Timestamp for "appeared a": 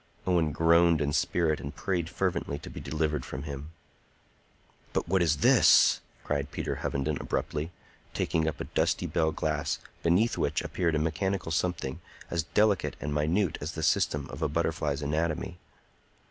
10.63-10.97